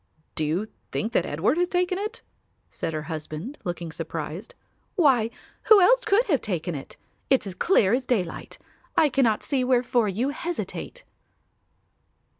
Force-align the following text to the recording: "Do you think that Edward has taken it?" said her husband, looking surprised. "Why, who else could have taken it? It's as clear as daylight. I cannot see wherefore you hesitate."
"Do 0.33 0.43
you 0.43 0.67
think 0.91 1.11
that 1.11 1.27
Edward 1.27 1.59
has 1.59 1.67
taken 1.67 1.99
it?" 1.99 2.23
said 2.71 2.91
her 2.91 3.03
husband, 3.03 3.59
looking 3.63 3.91
surprised. 3.91 4.55
"Why, 4.95 5.29
who 5.65 5.79
else 5.79 6.03
could 6.05 6.25
have 6.25 6.41
taken 6.41 6.73
it? 6.73 6.97
It's 7.29 7.45
as 7.45 7.53
clear 7.53 7.93
as 7.93 8.07
daylight. 8.07 8.57
I 8.97 9.09
cannot 9.09 9.43
see 9.43 9.63
wherefore 9.63 10.09
you 10.09 10.29
hesitate." 10.29 11.03